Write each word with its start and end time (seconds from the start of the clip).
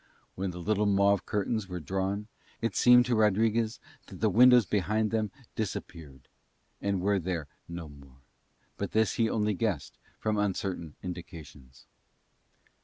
When 0.33 0.49
the 0.49 0.57
little 0.59 0.87
mauve 0.87 1.27
curtains 1.27 1.67
were 1.69 1.79
drawn 1.79 2.25
it 2.59 2.75
seemed 2.75 3.05
to 3.05 3.13
Rodriguez 3.15 3.79
that 4.07 4.19
the 4.19 4.31
windows 4.31 4.65
behind 4.65 5.11
them 5.11 5.29
disappeared 5.55 6.27
and 6.81 6.99
were 7.01 7.19
there 7.19 7.47
no 7.67 7.87
more; 7.87 8.23
but 8.77 8.93
this 8.93 9.13
he 9.17 9.29
only 9.29 9.53
guessed 9.53 9.99
from 10.17 10.39
uncertain 10.39 10.95
indications. 11.03 11.85